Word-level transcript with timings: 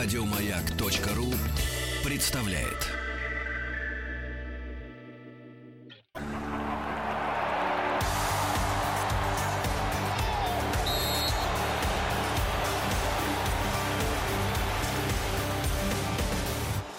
Радиомаяк.ру 0.00 1.34
представляет. 2.04 2.86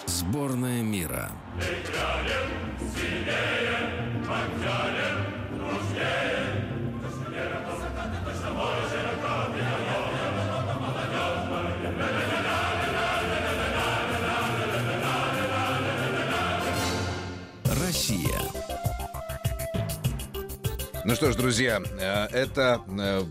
Сборная 0.04 0.82
мира. 0.82 1.30
Россия. 1.56 1.90
Ну 21.10 21.16
что 21.16 21.32
ж, 21.32 21.34
друзья, 21.34 21.82
э, 21.98 22.26
это 22.26 22.82
э, 22.86 23.24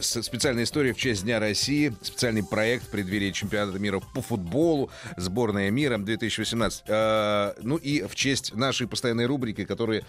специальная 0.00 0.64
история 0.64 0.94
в 0.94 0.96
честь 0.96 1.24
Дня 1.24 1.38
России, 1.38 1.94
специальный 2.00 2.42
проект 2.42 2.86
в 2.86 2.88
преддверии 2.88 3.32
чемпионата 3.32 3.78
мира 3.78 4.00
по 4.14 4.22
футболу, 4.22 4.88
сборная 5.18 5.70
мира 5.70 5.98
2018. 5.98 6.84
Э, 6.88 7.52
Ну 7.60 7.76
и 7.76 8.00
в 8.04 8.14
честь 8.14 8.54
нашей 8.54 8.88
постоянной 8.88 9.26
рубрики, 9.26 9.66
которая 9.66 10.04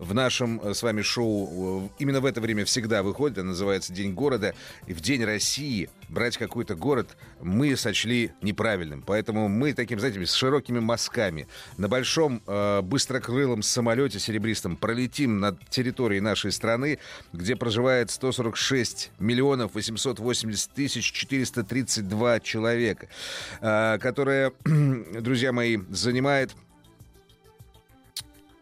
в 0.00 0.14
нашем 0.14 0.60
э, 0.62 0.72
с 0.72 0.82
вами 0.82 1.02
шоу 1.02 1.84
э, 1.84 1.88
именно 1.98 2.20
в 2.20 2.24
это 2.24 2.40
время 2.40 2.64
всегда 2.64 3.02
выходит, 3.02 3.38
она 3.38 3.50
называется 3.50 3.92
«День 3.92 4.14
города». 4.14 4.54
И 4.86 4.94
в 4.94 5.00
День 5.00 5.24
России 5.24 5.90
брать 6.08 6.38
какой-то 6.38 6.74
город 6.74 7.16
мы 7.40 7.76
сочли 7.76 8.32
неправильным. 8.40 9.02
Поэтому 9.06 9.48
мы 9.48 9.74
таким, 9.74 10.00
знаете, 10.00 10.24
с 10.24 10.32
широкими 10.32 10.80
мазками 10.80 11.46
на 11.76 11.88
большом 11.88 12.42
э, 12.46 12.80
быстрокрылом 12.80 13.62
самолете 13.62 14.18
серебристом 14.18 14.76
пролетим 14.76 15.38
над 15.38 15.68
территорией 15.68 16.22
нашей 16.22 16.50
страны, 16.50 16.98
где 17.34 17.54
проживает 17.54 18.10
146 18.10 19.12
миллионов 19.18 19.74
880 19.74 20.72
тысяч 20.72 21.12
432 21.12 22.40
человека, 22.40 23.08
э, 23.60 23.98
которая, 23.98 24.52
друзья 24.64 25.52
мои, 25.52 25.78
занимает 25.90 26.52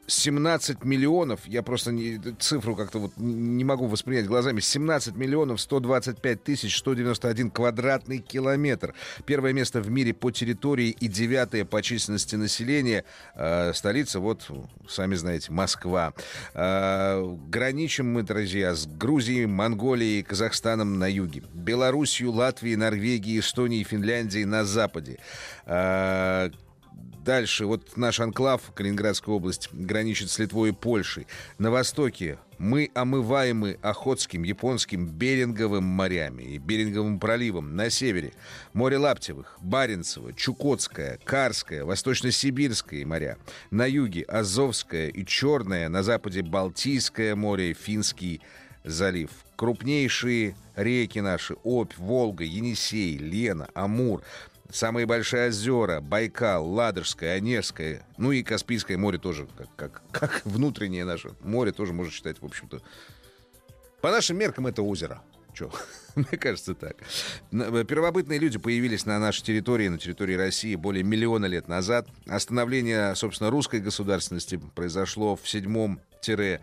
17 0.09 0.85
миллионов, 0.85 1.41
я 1.47 1.63
просто 1.63 1.93
не, 1.93 2.19
цифру 2.39 2.75
как-то 2.75 2.99
вот 2.99 3.13
не 3.19 3.63
могу 3.63 3.87
воспринять 3.87 4.27
глазами, 4.27 4.61
17 4.61 5.15
миллионов 5.17 5.61
125 5.61 6.43
тысяч 6.43 6.79
191 6.79 7.51
квадратный 7.51 8.19
километр. 8.19 8.95
Первое 9.27 9.53
место 9.53 9.81
в 9.83 9.91
мире 9.91 10.15
по 10.15 10.31
территории 10.31 10.89
и 10.89 11.09
девятое 11.09 11.67
по 11.67 11.83
численности 11.83 12.37
населения. 12.37 13.05
Э, 13.35 13.73
столица, 13.75 14.19
вот, 14.19 14.51
сами 14.89 15.15
знаете, 15.15 15.53
Москва. 15.53 16.15
Э, 16.55 17.37
граничим 17.49 18.11
мы, 18.11 18.23
друзья, 18.23 18.75
с 18.75 18.87
Грузией, 18.87 19.45
Монголией, 19.45 20.23
Казахстаном 20.23 20.99
на 20.99 21.11
юге. 21.11 21.43
Белоруссию, 21.53 22.33
Латвией, 22.33 22.77
Норвегией, 22.77 23.41
Эстонией, 23.41 23.85
Финляндией 23.85 24.47
на 24.47 24.65
западе. 24.65 25.19
Э, 25.67 26.49
Дальше, 27.29 27.67
вот 27.67 27.99
наш 27.99 28.21
анклав, 28.21 28.73
Калининградская 28.75 29.35
область, 29.35 29.69
граничит 29.73 30.31
с 30.31 30.39
Литвой 30.39 30.71
и 30.71 30.73
Польшей. 30.73 31.27
На 31.59 31.71
востоке 31.71 32.39
мы 32.57 32.91
омываемы 32.95 33.79
Охотским, 33.83 34.45
Японским, 34.45 35.07
Беринговым 35.07 35.85
морями 35.85 36.43
и 36.43 36.57
Беринговым 36.57 37.21
проливом. 37.21 37.77
На 37.77 37.91
севере 37.91 38.33
море 38.73 38.97
Лаптевых, 38.97 39.59
Баренцево, 39.61 40.33
Чукотское, 40.33 41.19
Карское, 41.23 41.85
Восточно-Сибирское 41.85 43.05
моря. 43.05 43.37
На 43.71 43.85
юге 43.85 44.23
Азовское 44.23 45.09
и 45.09 45.27
Черное, 45.27 45.91
на 45.91 46.03
западе 46.03 46.41
Балтийское 46.41 47.37
море, 47.37 47.75
Финский 47.75 48.41
залив. 48.85 49.29
Крупнейшие 49.57 50.57
реки 50.77 51.19
наши– 51.19 51.57
Обь, 51.63 51.93
Волга, 51.99 52.45
Енисей, 52.45 53.19
Лена, 53.19 53.69
Амур– 53.75 54.23
Самые 54.71 55.07
большие 55.07 55.49
озера, 55.49 56.01
Байкал, 56.01 56.67
Ладожское, 56.71 57.37
Онежское, 57.37 58.07
ну 58.19 58.33
и 58.33 58.43
Каспийское 58.43 58.99
море 58.99 59.19
тоже, 59.19 59.49
как, 59.57 59.69
как, 59.77 60.03
как 60.13 60.43
внутреннее 60.45 61.05
наше 61.07 61.31
море, 61.41 61.73
тоже 61.73 61.93
можно 61.95 62.13
считать, 62.13 62.41
в 62.43 62.45
общем-то. 62.45 62.83
По 64.03 64.11
нашим 64.11 64.37
меркам 64.37 64.67
это 64.67 64.83
озеро. 64.83 65.23
Че? 65.55 65.71
Мне 66.15 66.39
кажется 66.39 66.75
так. 66.75 66.97
На- 67.51 67.85
Первобытные 67.85 68.39
люди 68.39 68.59
появились 68.59 69.07
на 69.07 69.19
нашей 69.19 69.43
территории, 69.43 69.89
на 69.89 69.99
территории 69.99 70.35
России 70.35 70.75
более 70.77 71.03
миллиона 71.03 71.47
лет 71.47 71.67
назад. 71.67 72.07
Остановление, 72.27 73.15
собственно, 73.15 73.51
русской 73.51 73.81
государственности 73.81 74.61
произошло 74.75 75.35
в 75.35 75.49
седьмом 75.49 76.01
тире 76.21 76.61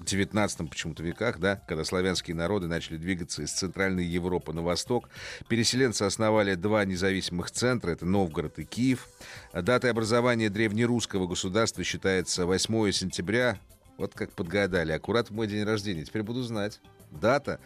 19 0.00 0.70
почему-то 0.70 1.02
веках, 1.02 1.38
да, 1.38 1.56
когда 1.66 1.84
славянские 1.84 2.36
народы 2.36 2.66
начали 2.66 2.96
двигаться 2.96 3.42
из 3.42 3.52
Центральной 3.52 4.04
Европы 4.04 4.52
на 4.52 4.62
восток. 4.62 5.08
Переселенцы 5.48 6.02
основали 6.02 6.54
два 6.54 6.84
независимых 6.84 7.50
центра, 7.50 7.90
это 7.90 8.06
Новгород 8.06 8.58
и 8.58 8.64
Киев. 8.64 9.08
Датой 9.52 9.90
образования 9.90 10.50
древнерусского 10.50 11.26
государства 11.26 11.82
считается 11.82 12.46
8 12.46 12.92
сентября, 12.92 13.58
вот 13.96 14.14
как 14.14 14.32
подгадали, 14.32 14.92
аккурат 14.92 15.30
в 15.30 15.34
мой 15.34 15.48
день 15.48 15.64
рождения. 15.64 16.04
Теперь 16.04 16.22
буду 16.22 16.42
знать. 16.42 16.80
Дата 17.10 17.60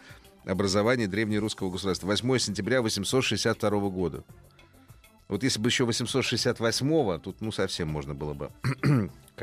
образования 0.45 1.07
древнерусского 1.07 1.69
государства 1.69 2.07
8 2.07 2.37
сентября 2.39 2.81
862 2.81 3.69
года. 3.89 4.23
Вот 5.27 5.43
если 5.43 5.59
бы 5.59 5.69
еще 5.69 5.85
868-го, 5.85 7.17
тут 7.19 7.41
ну 7.41 7.51
совсем 7.51 7.87
можно 7.87 8.13
было 8.13 8.33
бы, 8.33 8.51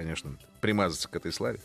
конечно, 0.00 0.38
примазаться 0.62 1.08
к 1.08 1.16
этой 1.16 1.30
славе. 1.30 1.60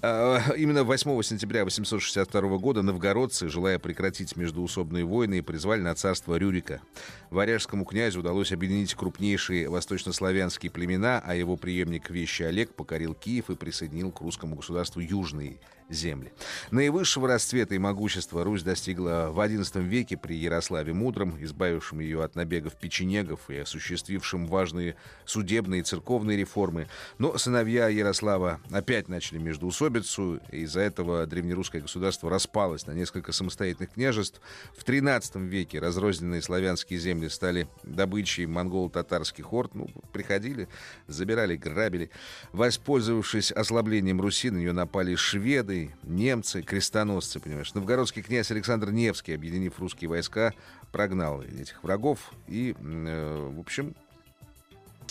А, 0.00 0.40
Именно 0.56 0.84
8 0.84 1.22
сентября 1.22 1.64
862 1.64 2.56
года 2.56 2.80
новгородцы, 2.80 3.50
желая 3.50 3.78
прекратить 3.78 4.36
междуусобные 4.36 5.04
войны, 5.04 5.42
призвали 5.42 5.82
на 5.82 5.94
царство 5.94 6.36
Рюрика. 6.36 6.80
Варяжскому 7.28 7.84
князю 7.84 8.20
удалось 8.20 8.52
объединить 8.52 8.94
крупнейшие 8.94 9.68
восточнославянские 9.68 10.70
племена, 10.72 11.22
а 11.22 11.34
его 11.34 11.58
преемник 11.58 12.08
Вещи 12.08 12.42
Олег 12.42 12.74
покорил 12.74 13.12
Киев 13.12 13.50
и 13.50 13.54
присоединил 13.54 14.10
к 14.12 14.22
русскому 14.22 14.56
государству 14.56 15.00
южные 15.00 15.58
земли. 15.90 16.32
Наивысшего 16.70 17.28
расцвета 17.28 17.74
и 17.74 17.78
могущества 17.78 18.44
Русь 18.44 18.62
достигла 18.62 19.30
в 19.30 19.38
XI 19.38 19.82
веке 19.82 20.16
при 20.16 20.36
Ярославе 20.36 20.92
Мудром, 20.92 21.36
избавившем 21.42 22.00
ее 22.00 22.22
от 22.22 22.34
набегов 22.36 22.76
печенегов 22.76 23.50
и 23.50 23.58
осуществившим 23.58 24.46
важные 24.46 24.96
судебные 25.26 25.80
и 25.80 25.84
церковные 25.84 26.38
реформы. 26.38 26.88
Но 27.18 27.36
сыновья 27.36 27.73
Ярослава 27.74 28.60
опять 28.70 29.08
начали 29.08 29.38
междоусобицу, 29.38 30.40
и 30.50 30.60
из-за 30.60 30.80
этого 30.80 31.26
древнерусское 31.26 31.82
государство 31.82 32.30
распалось 32.30 32.86
на 32.86 32.92
несколько 32.92 33.32
самостоятельных 33.32 33.92
княжеств. 33.92 34.40
В 34.76 34.84
XIII 34.84 35.44
веке 35.46 35.80
разрозненные 35.80 36.40
славянские 36.40 36.98
земли 37.00 37.28
стали 37.28 37.66
добычей 37.82 38.46
монголо-татарских 38.46 39.52
орд. 39.52 39.74
Ну, 39.74 39.88
приходили, 40.12 40.68
забирали, 41.08 41.56
грабили. 41.56 42.10
Воспользовавшись 42.52 43.50
ослаблением 43.50 44.20
Руси, 44.20 44.50
на 44.50 44.58
нее 44.58 44.72
напали 44.72 45.16
шведы, 45.16 45.94
немцы, 46.04 46.62
крестоносцы, 46.62 47.40
понимаешь. 47.40 47.74
Новгородский 47.74 48.22
князь 48.22 48.50
Александр 48.50 48.92
Невский, 48.92 49.34
объединив 49.34 49.80
русские 49.80 50.08
войска, 50.08 50.54
прогнал 50.92 51.42
этих 51.42 51.82
врагов 51.82 52.32
и, 52.46 52.74
э, 52.78 53.50
в 53.52 53.58
общем, 53.58 53.96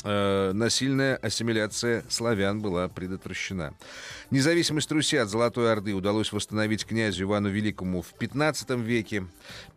э, 0.03 0.51
насильная 0.53 1.15
ассимиляция 1.17 2.03
славян 2.09 2.61
была 2.61 2.87
предотвращена. 2.87 3.73
Независимость 4.31 4.91
Руси 4.91 5.17
от 5.17 5.29
Золотой 5.29 5.71
Орды 5.71 5.93
удалось 5.93 6.31
восстановить 6.31 6.85
князю 6.85 7.23
Ивану 7.23 7.49
Великому 7.49 8.01
в 8.01 8.13
15 8.13 8.69
веке. 8.71 9.25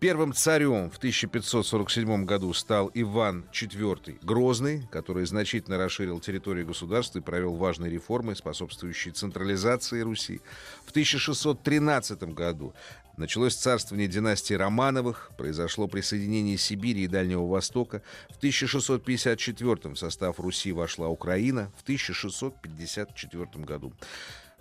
Первым 0.00 0.32
царем 0.32 0.90
в 0.90 0.98
1547 0.98 2.24
году 2.24 2.52
стал 2.52 2.90
Иван 2.94 3.44
IV 3.52 4.18
Грозный, 4.22 4.86
который 4.90 5.26
значительно 5.26 5.78
расширил 5.78 6.20
территорию 6.20 6.66
государства 6.66 7.18
и 7.18 7.22
провел 7.22 7.54
важные 7.56 7.90
реформы, 7.90 8.34
способствующие 8.34 9.12
централизации 9.12 10.00
Руси. 10.00 10.40
В 10.84 10.90
1613 10.90 12.22
году 12.34 12.74
Началось 13.16 13.56
царствование 13.56 14.08
династии 14.08 14.52
Романовых, 14.52 15.30
произошло 15.38 15.88
присоединение 15.88 16.58
Сибири 16.58 17.04
и 17.04 17.08
Дальнего 17.08 17.46
Востока. 17.46 18.02
В 18.28 18.36
1654 18.36 19.94
в 19.94 19.96
состав 19.96 20.38
Руси 20.38 20.70
вошла 20.72 21.08
Украина, 21.08 21.72
в 21.78 21.82
1654 21.82 23.64
году 23.64 23.94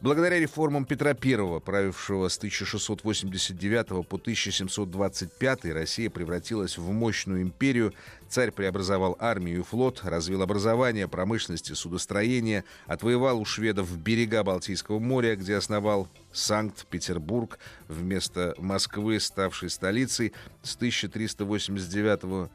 Благодаря 0.01 0.39
реформам 0.39 0.83
Петра 0.86 1.12
I, 1.12 1.62
правившего 1.62 2.27
с 2.27 2.38
1689 2.38 4.06
по 4.06 4.18
1725, 4.18 5.65
Россия 5.74 6.09
превратилась 6.09 6.77
в 6.77 6.92
мощную 6.92 7.42
империю. 7.42 7.94
Царь 8.27 8.51
преобразовал 8.51 9.15
армию 9.19 9.59
и 9.59 9.63
флот, 9.63 10.01
развил 10.03 10.42
образование, 10.42 11.07
промышленность 11.07 11.69
и 11.69 11.75
судостроение, 11.75 12.65
отвоевал 12.88 13.39
у 13.39 13.45
шведов 13.45 13.97
берега 13.97 14.44
Балтийского 14.44 15.00
моря, 15.00 15.38
где 15.38 15.56
основал 15.56 16.09
Санкт-Петербург 16.33 17.57
вместо 17.88 18.53
Москвы, 18.57 19.21
ставшей 19.21 19.69
столицей 19.69 20.33
с 20.62 20.75
1389 20.75 22.24
года 22.24 22.51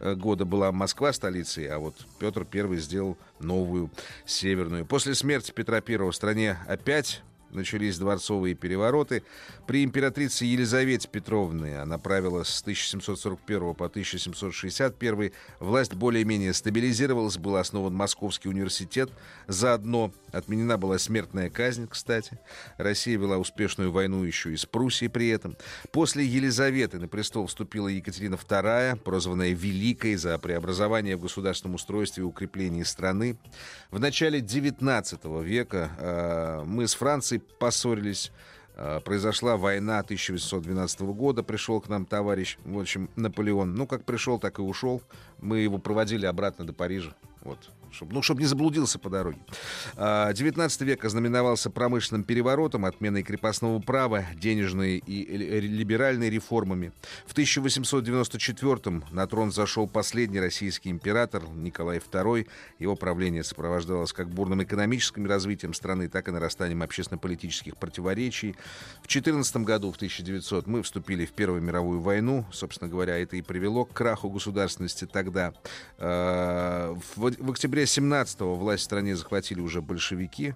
года 0.00 0.44
была 0.44 0.72
Москва 0.72 1.12
столицей, 1.12 1.68
а 1.68 1.78
вот 1.78 1.94
Петр 2.18 2.46
I 2.52 2.76
сделал 2.76 3.16
новую 3.38 3.90
северную. 4.24 4.84
После 4.86 5.14
смерти 5.14 5.52
Петра 5.52 5.82
I 5.86 5.96
в 5.96 6.12
стране 6.12 6.58
опять 6.66 7.22
начались 7.52 7.98
дворцовые 7.98 8.54
перевороты. 8.54 9.22
При 9.66 9.84
императрице 9.84 10.44
Елизавете 10.44 11.08
Петровне 11.08 11.78
она 11.78 11.98
правила 11.98 12.42
с 12.42 12.60
1741 12.62 13.74
по 13.74 13.86
1761. 13.86 15.32
Власть 15.58 15.94
более-менее 15.94 16.52
стабилизировалась, 16.54 17.38
был 17.38 17.56
основан 17.56 17.94
Московский 17.94 18.48
университет. 18.48 19.10
Заодно 19.46 20.12
отменена 20.32 20.76
была 20.78 20.98
смертная 20.98 21.50
казнь, 21.50 21.86
кстати. 21.88 22.38
Россия 22.76 23.18
вела 23.18 23.38
успешную 23.38 23.90
войну 23.92 24.22
еще 24.24 24.52
и 24.52 24.56
с 24.56 24.66
Пруссией 24.66 25.10
при 25.10 25.28
этом. 25.28 25.56
После 25.92 26.24
Елизаветы 26.24 26.98
на 26.98 27.08
престол 27.08 27.46
вступила 27.46 27.88
Екатерина 27.88 28.34
II, 28.34 28.96
прозванная 28.96 29.52
Великой 29.52 30.16
за 30.16 30.38
преобразование 30.38 31.16
в 31.16 31.22
государственном 31.22 31.74
устройстве 31.74 32.22
и 32.22 32.26
укреплении 32.26 32.82
страны. 32.82 33.36
В 33.90 33.98
начале 33.98 34.40
XIX 34.40 35.44
века 35.44 35.90
э, 35.98 36.64
мы 36.64 36.86
с 36.86 36.94
Францией 36.94 37.39
поссорились. 37.58 38.32
Э, 38.76 39.00
произошла 39.00 39.56
война 39.56 39.98
1812 39.98 41.00
года. 41.00 41.42
Пришел 41.42 41.80
к 41.80 41.88
нам 41.88 42.06
товарищ, 42.06 42.58
в 42.64 42.78
общем, 42.78 43.10
Наполеон. 43.16 43.74
Ну, 43.74 43.86
как 43.86 44.04
пришел, 44.04 44.38
так 44.38 44.58
и 44.58 44.62
ушел. 44.62 45.02
Мы 45.38 45.58
его 45.58 45.78
проводили 45.78 46.26
обратно 46.26 46.66
до 46.66 46.72
Парижа. 46.72 47.14
Вот 47.42 47.70
чтобы, 47.92 48.14
ну, 48.14 48.22
чтобы 48.22 48.40
не 48.40 48.46
заблудился 48.46 48.98
по 48.98 49.10
дороге. 49.10 49.38
19 49.96 50.80
а, 50.80 50.84
век 50.84 51.04
ознаменовался 51.04 51.70
промышленным 51.70 52.24
переворотом, 52.24 52.84
отменой 52.84 53.22
крепостного 53.22 53.80
права, 53.80 54.24
денежной 54.34 54.98
и 54.98 55.60
либеральной 55.60 56.30
реформами. 56.30 56.92
В 57.26 57.32
1894 57.32 59.02
на 59.10 59.26
трон 59.26 59.52
зашел 59.52 59.86
последний 59.86 60.40
российский 60.40 60.90
император 60.90 61.42
Николай 61.54 61.98
II. 61.98 62.46
Его 62.78 62.96
правление 62.96 63.44
сопровождалось 63.44 64.12
как 64.12 64.28
бурным 64.28 64.62
экономическим 64.62 65.26
развитием 65.26 65.74
страны, 65.74 66.08
так 66.08 66.28
и 66.28 66.30
нарастанием 66.30 66.82
общественно-политических 66.82 67.76
противоречий. 67.76 68.56
В 69.02 69.08
14 69.08 69.56
году, 69.58 69.92
в 69.92 69.96
1900, 69.96 70.66
мы 70.66 70.82
вступили 70.82 71.26
в 71.26 71.32
Первую 71.32 71.62
мировую 71.62 72.00
войну. 72.00 72.44
Собственно 72.52 72.90
говоря, 72.90 73.16
это 73.18 73.36
и 73.36 73.42
привело 73.42 73.84
к 73.84 73.92
краху 73.92 74.28
государственности 74.30 75.06
тогда. 75.06 75.52
А, 75.98 76.96
в 77.16 77.50
октябре 77.50 77.79
октября 77.82 77.84
17-го 77.84 78.54
власть 78.56 78.82
в 78.82 78.84
стране 78.84 79.16
захватили 79.16 79.60
уже 79.60 79.80
большевики. 79.80 80.54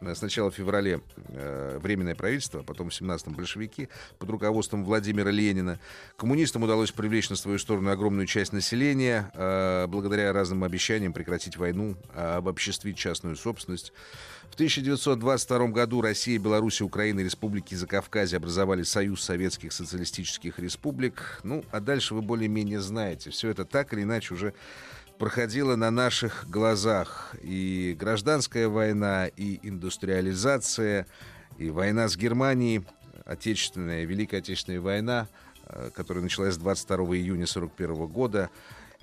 Э, 0.00 0.14
сначала 0.14 0.50
в 0.50 0.54
феврале 0.54 1.00
э, 1.28 1.78
Временное 1.80 2.14
правительство, 2.14 2.60
а 2.60 2.62
потом 2.62 2.90
в 2.90 2.92
17-м 2.92 3.34
большевики 3.34 3.88
под 4.18 4.30
руководством 4.30 4.84
Владимира 4.84 5.30
Ленина. 5.30 5.78
Коммунистам 6.16 6.62
удалось 6.62 6.90
привлечь 6.90 7.30
на 7.30 7.36
свою 7.36 7.58
сторону 7.58 7.90
огромную 7.90 8.26
часть 8.26 8.52
населения 8.52 9.30
э, 9.34 9.86
благодаря 9.88 10.32
разным 10.32 10.64
обещаниям 10.64 11.12
прекратить 11.12 11.56
войну, 11.56 11.96
обобществить 12.14 12.96
частную 12.96 13.36
собственность. 13.36 13.92
В 14.50 14.54
1922 14.54 15.68
году 15.68 16.00
Россия, 16.00 16.38
Беларусь, 16.38 16.80
Украина 16.80 17.20
и 17.20 17.24
Республики 17.24 17.74
Закавказья 17.74 18.36
образовали 18.38 18.82
Союз 18.84 19.22
Советских 19.22 19.72
Социалистических 19.72 20.58
Республик. 20.58 21.40
Ну, 21.42 21.64
а 21.70 21.80
дальше 21.80 22.14
вы 22.14 22.22
более-менее 22.22 22.80
знаете. 22.80 23.30
Все 23.30 23.50
это 23.50 23.64
так 23.64 23.92
или 23.92 24.02
иначе 24.02 24.34
уже 24.34 24.54
проходила 25.18 25.76
на 25.76 25.90
наших 25.90 26.48
глазах. 26.48 27.34
И 27.42 27.96
гражданская 27.98 28.68
война, 28.68 29.26
и 29.26 29.58
индустриализация, 29.62 31.06
и 31.58 31.70
война 31.70 32.08
с 32.08 32.16
Германией, 32.16 32.84
Отечественная, 33.24 34.04
Великая 34.04 34.38
Отечественная 34.38 34.80
война, 34.80 35.28
э, 35.66 35.90
которая 35.94 36.22
началась 36.22 36.56
22 36.56 36.96
июня 37.16 37.44
1941 37.44 38.06
года, 38.06 38.50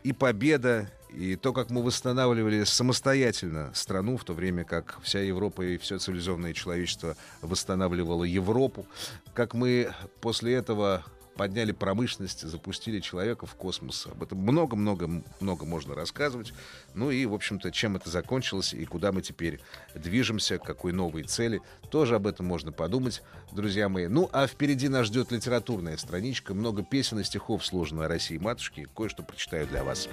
и 0.04 0.14
победа, 0.14 0.90
и 1.10 1.36
то, 1.36 1.54
как 1.54 1.70
мы 1.70 1.84
восстанавливали 1.84 2.64
самостоятельно 2.64 3.72
страну, 3.74 4.18
в 4.18 4.24
то 4.24 4.34
время 4.34 4.64
как 4.64 5.00
вся 5.02 5.20
Европа 5.20 5.62
и 5.62 5.78
все 5.78 5.98
цивилизованное 5.98 6.54
человечество 6.54 7.16
восстанавливало 7.42 8.24
Европу, 8.24 8.86
как 9.34 9.54
мы 9.54 9.94
после 10.22 10.54
этого 10.54 11.04
подняли 11.36 11.72
промышленность, 11.72 12.42
запустили 12.42 13.00
человека 13.00 13.46
в 13.46 13.56
космос. 13.56 14.08
Об 14.08 14.24
этом 14.24 14.40
много-много-много 14.40 15.66
можно 15.66 15.96
рассказывать. 15.96 16.54
Ну 16.94 17.12
и, 17.12 17.26
в 17.26 17.34
общем-то, 17.34 17.72
чем 17.72 17.96
это 17.96 18.10
закончилось 18.10 18.74
и 18.74 18.86
куда 18.86 19.12
мы 19.12 19.22
теперь 19.22 19.60
движемся, 19.96 20.58
какой 20.58 20.94
новой 20.94 21.24
цели, 21.24 21.62
тоже 21.90 22.16
об 22.16 22.28
этом 22.28 22.46
можно 22.46 22.72
подумать, 22.72 23.22
друзья 23.52 23.90
мои. 23.90 24.08
Ну, 24.08 24.30
а 24.32 24.48
впереди 24.48 24.90
нас 24.90 25.08
ждет 25.08 25.32
литературная 25.32 25.98
страничка, 25.98 26.54
много 26.54 26.84
песен 26.84 27.20
и 27.20 27.24
стихов 27.24 27.66
сложно 27.66 28.06
о 28.06 28.08
России 28.08 28.38
матушки. 28.38 28.88
Кое-что 28.96 29.24
прочитаю 29.24 29.68
для 29.68 29.84
вас. 29.84 30.08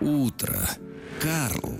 Утро. 0.00 0.68
Карл. 1.22 1.78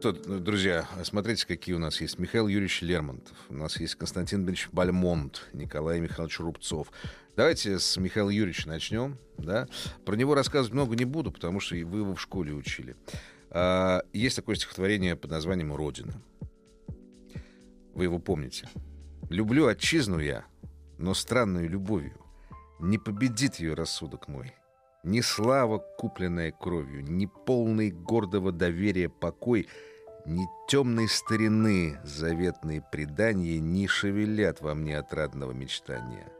Тут, 0.00 0.28
ну, 0.28 0.38
друзья, 0.38 0.88
смотрите, 1.02 1.48
какие 1.48 1.74
у 1.74 1.80
нас 1.80 2.00
есть. 2.00 2.20
Михаил 2.20 2.46
Юрьевич 2.46 2.80
Лермонтов. 2.82 3.36
У 3.48 3.54
нас 3.54 3.80
есть 3.80 3.96
Константин 3.96 4.46
Ильич 4.46 4.68
Бальмонт, 4.70 5.48
Николай 5.52 5.98
Михайлович 5.98 6.38
Рубцов. 6.38 6.92
Давайте 7.34 7.80
с 7.80 7.96
Михаила 7.96 8.30
Юрьевича 8.30 8.68
начнем. 8.68 9.18
Да? 9.36 9.66
Про 10.04 10.14
него 10.14 10.36
рассказывать 10.36 10.72
много 10.74 10.94
не 10.94 11.04
буду, 11.04 11.32
потому 11.32 11.58
что 11.58 11.74
вы 11.74 11.98
его 11.98 12.14
в 12.14 12.20
школе 12.20 12.52
учили. 12.52 12.94
А, 13.50 14.02
есть 14.12 14.36
такое 14.36 14.54
стихотворение 14.54 15.16
под 15.16 15.32
названием 15.32 15.74
«Родина». 15.74 16.12
Вы 17.94 18.04
его 18.04 18.20
помните. 18.20 18.68
«Люблю 19.28 19.66
отчизну 19.66 20.20
я, 20.20 20.44
но 20.98 21.14
странную 21.14 21.68
любовью. 21.68 22.14
Не 22.78 22.98
победит 22.98 23.56
ее 23.56 23.74
рассудок 23.74 24.28
мой. 24.28 24.54
Ни 25.04 25.20
слава, 25.20 25.78
купленная 25.78 26.52
кровью, 26.52 27.02
ни 27.02 27.26
полный 27.26 27.90
гордого 27.90 28.52
доверия 28.52 29.08
покой, 29.08 29.68
ни 30.24 30.46
темной 30.68 31.08
старины 31.08 31.98
заветные 32.04 32.84
предания 32.92 33.58
не 33.58 33.88
шевелят 33.88 34.60
во 34.60 34.74
мне 34.76 34.96
отрадного 34.96 35.50
мечтания. 35.50 36.32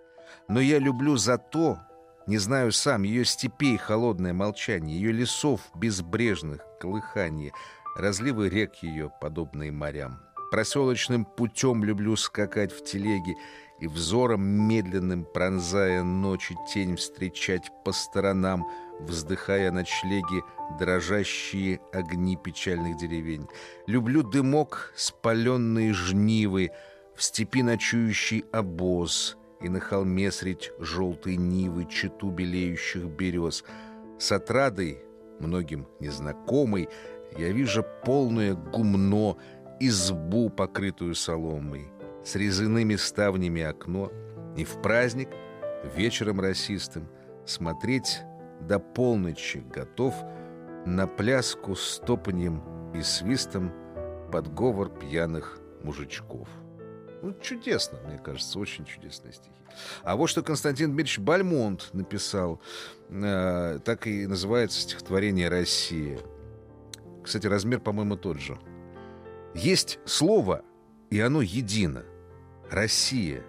Но 0.47 0.61
я 0.61 0.79
люблю 0.79 1.17
за 1.17 1.39
то, 1.39 1.81
не 2.29 2.39
знаю 2.39 2.71
сам, 2.71 3.03
ее 3.03 3.25
степей 3.25 3.77
холодное 3.79 4.33
молчание, 4.33 4.97
ее 4.97 5.11
лесов 5.11 5.63
безбрежных 5.75 6.65
колыхание, 6.79 7.53
разливы 7.97 8.49
рек 8.49 8.77
ее, 8.77 9.11
подобные 9.21 9.73
морям. 9.73 10.21
Проселочным 10.53 11.25
путем 11.25 11.83
люблю 11.83 12.15
скакать 12.15 12.71
в 12.71 12.85
телеге 12.85 13.35
и 13.83 13.89
взором 13.89 14.43
медленным, 14.43 15.25
пронзая 15.25 16.05
ночи, 16.05 16.57
тень 16.73 16.95
встречать 16.95 17.69
по 17.85 17.91
сторонам, 17.91 18.65
вздыхая 19.01 19.73
ночлеги 19.73 20.45
дрожащие 20.79 21.81
огни 21.93 22.37
печальных 22.37 22.97
деревень. 22.97 23.49
Люблю 23.89 24.23
дымок, 24.23 24.93
спаленные 24.95 25.93
жнивы, 25.95 26.71
в 27.17 27.25
степи 27.25 27.65
ночующий 27.65 28.45
обоз, 28.53 29.37
и 29.61 29.69
на 29.69 29.81
холме 29.81 30.31
средь 30.31 30.71
желтой 30.79 31.37
нивы 31.37 31.87
чету 31.87 32.31
белеющих 32.31 33.07
берез. 33.07 33.65
С 34.17 34.31
отрадой, 34.31 35.01
многим 35.41 35.89
незнакомой, 35.99 36.89
я 37.37 37.51
вижу 37.51 37.85
полное 38.05 38.55
гумно, 38.55 39.37
избу, 39.81 40.51
покрытую 40.51 41.17
соломой 41.17 41.91
с 42.25 42.37
резными 42.37 42.97
ставнями 42.97 43.63
окно, 43.63 44.13
и 44.57 44.65
в 44.65 44.81
праздник, 44.83 45.29
вечером 45.97 46.41
расистым, 46.41 47.09
смотреть 47.47 48.21
до 48.61 48.79
полночи 48.79 49.65
готов 49.73 50.15
на 50.87 51.07
пляску 51.07 51.75
с 51.75 51.99
топаньем 51.99 52.63
и 52.95 53.03
свистом 53.03 53.73
под 54.31 54.53
говор 54.55 54.89
пьяных 54.89 55.59
мужичков. 55.83 56.49
Ну, 57.23 57.35
чудесно, 57.41 58.01
мне 58.05 58.19
кажется, 58.19 58.59
очень 58.59 58.85
чудесные 58.85 59.33
стихи. 59.33 59.55
А 60.03 60.17
вот 60.17 60.29
что 60.29 60.43
Константин 60.43 60.91
Дмитриевич 60.91 61.21
Бальмонт 61.21 61.91
написал, 61.93 62.61
э, 63.09 63.79
так 63.85 64.07
и 64.07 64.27
называется 64.27 64.81
стихотворение 64.81 65.49
«Россия». 65.49 66.19
Кстати, 67.23 67.47
размер, 67.47 67.79
по-моему, 67.79 68.17
тот 68.17 68.39
же. 68.39 68.59
Есть 69.55 70.01
слово, 70.05 70.63
и 71.11 71.21
оно 71.21 71.43
едино. 71.43 72.05
Россия. 72.73 73.43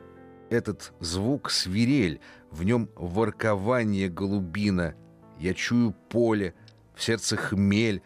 Этот 0.50 0.92
звук 1.00 1.50
свирель 1.50 2.20
В 2.52 2.66
нем 2.66 2.90
воркование 2.96 4.10
голубина, 4.10 4.96
я 5.40 5.54
чую 5.54 5.94
поле, 6.10 6.54
в 6.94 7.02
сердце 7.02 7.38
хмель, 7.38 8.02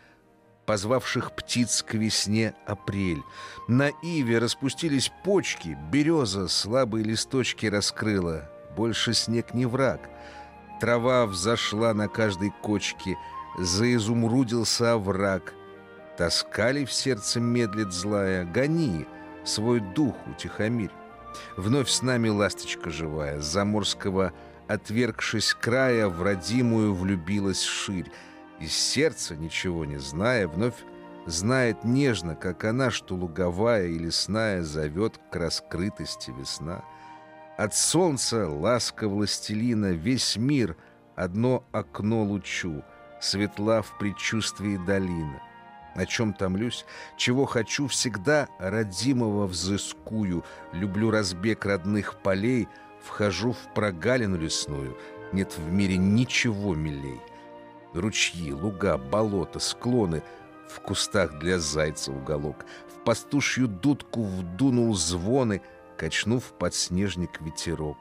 позвавших 0.67 1.35
птиц 1.35 1.81
к 1.81 1.95
весне 1.95 2.53
апрель. 2.67 3.23
На 3.67 3.89
иве 4.03 4.37
распустились 4.37 5.11
почки, 5.23 5.75
береза 5.91 6.47
слабые 6.47 7.03
листочки 7.03 7.65
раскрыла. 7.65 8.49
Больше 8.75 9.15
снег 9.15 9.55
не 9.55 9.65
враг. 9.65 10.07
Трава 10.79 11.25
взошла 11.25 11.95
на 11.95 12.07
каждой 12.07 12.53
кочке, 12.61 13.17
заизумрудился 13.57 14.93
овраг. 14.93 15.55
Тоскали 16.15 16.85
в 16.85 16.93
сердце 16.93 17.39
медлит 17.39 17.91
злая, 17.91 18.45
гони, 18.45 19.07
свой 19.43 19.79
дух 19.79 20.15
утихомирь. 20.27 20.91
Вновь 21.55 21.89
с 21.89 22.01
нами 22.01 22.29
ласточка 22.29 22.89
живая, 22.89 23.39
заморского 23.39 24.33
отвергшись 24.67 25.53
края, 25.53 26.07
в 26.07 26.21
родимую 26.21 26.93
влюбилась 26.93 27.61
ширь. 27.61 28.11
Из 28.59 28.73
сердца, 28.73 29.35
ничего 29.35 29.85
не 29.85 29.97
зная, 29.97 30.47
вновь 30.47 30.75
знает 31.25 31.83
нежно, 31.83 32.35
как 32.35 32.63
она, 32.63 32.89
что 32.89 33.15
луговая 33.15 33.87
и 33.87 33.97
лесная 33.97 34.63
зовет 34.63 35.19
к 35.31 35.35
раскрытости 35.35 36.31
весна. 36.31 36.83
От 37.57 37.75
солнца, 37.75 38.47
ласка 38.47 39.07
властелина, 39.07 39.91
весь 39.91 40.37
мир 40.37 40.75
одно 41.15 41.63
окно 41.71 42.23
лучу, 42.23 42.83
светла 43.19 43.81
в 43.81 43.97
предчувствии 43.97 44.77
долина. 44.77 45.41
О 45.97 46.05
чем 46.05 46.31
томлюсь, 46.31 46.85
чего 47.17 47.45
хочу, 47.45 47.87
всегда 47.87 48.49
родимого 48.59 49.47
взыскую, 49.47 50.45
люблю 50.71 51.09
разбег 51.09 51.65
родных 51.65 52.21
полей, 52.21 52.67
вхожу 53.03 53.53
в 53.53 53.73
прогалину 53.73 54.37
лесную, 54.37 54.95
нет 55.33 55.57
в 55.57 55.71
мире 55.71 55.97
ничего 55.97 56.75
милей. 56.75 57.19
Ручьи, 57.95 58.53
луга, 58.53 58.99
болота, 58.99 59.57
склоны, 59.57 60.21
в 60.69 60.81
кустах 60.81 61.39
для 61.39 61.57
зайца 61.57 62.11
уголок, 62.11 62.65
в 62.95 63.03
пастушью 63.03 63.67
дудку 63.67 64.23
вдунул 64.23 64.93
звоны, 64.93 65.63
качнув 65.97 66.43
подснежник 66.59 67.41
ветерок. 67.41 67.97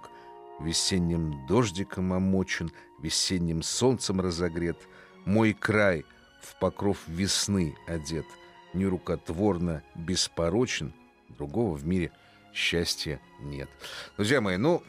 Весенним 0.61 1.47
дождиком 1.47 2.12
омочен, 2.12 2.71
весенним 2.99 3.62
солнцем 3.62 4.21
разогрет, 4.21 4.76
мой 5.25 5.55
край— 5.55 6.05
в 6.47 6.59
покров 6.59 6.99
весны 7.07 7.76
одет, 7.87 8.26
нерукотворно 8.73 9.83
беспорочен, 9.95 10.93
другого 11.29 11.75
в 11.75 11.87
мире 11.87 12.12
счастья 12.55 13.21
нет. 13.41 13.69
Друзья 14.17 14.41
мои, 14.41 14.57
ну, 14.57 14.83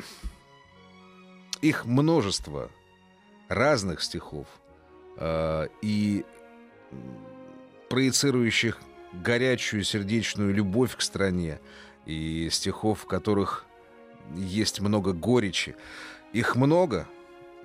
их 1.62 1.86
множество 1.86 2.70
разных 3.50 4.02
стихов 4.02 4.48
э, 5.18 5.68
и 5.82 6.26
проецирующих 7.90 8.80
горячую 9.14 9.84
сердечную 9.84 10.54
любовь 10.54 10.96
к 10.96 11.02
стране, 11.02 11.60
и 12.06 12.50
стихов, 12.52 13.02
в 13.02 13.06
которых 13.06 13.66
есть 14.36 14.80
много 14.80 15.14
горечи. 15.14 15.76
Их 16.34 16.56
много, 16.56 17.08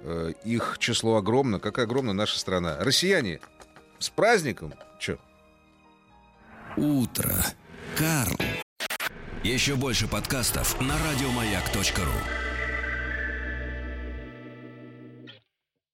э, 0.03 0.33
их 0.45 0.77
число 0.79 1.17
огромно, 1.17 1.61
как 1.61 1.79
огромна 1.79 2.13
наша 2.13 2.39
страна. 2.39 2.77
Россияне, 2.81 3.41
с 4.03 4.11
праздником! 4.11 4.75
Че? 4.99 5.19
Утро. 6.77 7.35
Карл. 7.97 8.37
Еще 9.43 9.77
больше 9.77 10.09
подкастов 10.09 10.81
на 10.81 10.95
радиомаяк.ру 10.99 12.42